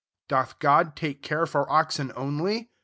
[0.27, 2.71] Doth God take care for oxen only